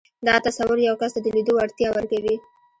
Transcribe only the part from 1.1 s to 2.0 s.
ته د ليدلو وړتيا